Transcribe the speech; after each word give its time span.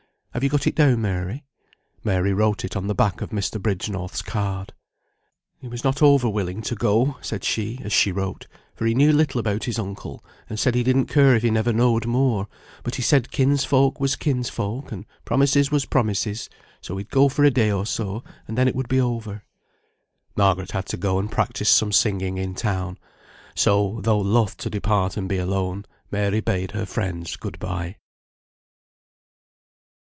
Have 0.33 0.45
you 0.45 0.49
got 0.49 0.65
it 0.65 0.75
down, 0.75 1.01
Mary?" 1.01 1.43
Mary 2.05 2.31
wrote 2.31 2.63
it 2.63 2.77
on 2.77 2.87
the 2.87 2.95
back 2.95 3.19
of 3.19 3.31
Mr. 3.31 3.61
Bridgenorth's 3.61 4.21
card. 4.21 4.71
"He 5.59 5.67
was 5.67 5.83
not 5.83 6.01
over 6.01 6.29
willing 6.29 6.61
to 6.63 6.73
go," 6.75 7.17
said 7.19 7.43
she, 7.43 7.81
as 7.83 7.91
she 7.91 8.13
wrote, 8.13 8.47
"for 8.73 8.85
he 8.85 8.95
knew 8.95 9.11
little 9.11 9.39
about 9.39 9.65
his 9.65 9.77
uncle, 9.77 10.23
and 10.49 10.57
said 10.57 10.73
he 10.73 10.83
didn't 10.83 11.07
care 11.07 11.35
if 11.35 11.43
he 11.43 11.51
never 11.51 11.73
knowed 11.73 12.05
more. 12.05 12.47
But 12.81 12.95
he 12.95 13.01
said 13.01 13.29
kinsfolk 13.29 13.99
was 13.99 14.15
kinsfolk, 14.15 14.93
and 14.93 15.05
promises 15.25 15.69
was 15.69 15.85
promises, 15.85 16.49
so 16.79 16.95
he'd 16.95 17.09
go 17.09 17.27
for 17.27 17.43
a 17.43 17.51
day 17.51 17.69
or 17.69 17.85
so, 17.85 18.23
and 18.47 18.57
then 18.57 18.69
it 18.69 18.75
would 18.75 18.87
be 18.87 19.01
over." 19.01 19.43
Margaret 20.37 20.71
had 20.71 20.85
to 20.87 20.97
go 20.97 21.19
and 21.19 21.29
practise 21.29 21.69
some 21.69 21.91
singing 21.91 22.37
in 22.37 22.55
town; 22.55 22.97
so, 23.53 23.99
though 24.03 24.19
loth 24.21 24.55
to 24.59 24.69
depart 24.69 25.17
and 25.17 25.27
be 25.27 25.37
alone, 25.37 25.83
Mary 26.09 26.39
bade 26.39 26.71
her 26.71 26.85
friends 26.85 27.35
good 27.35 27.59
bye. 27.59 27.97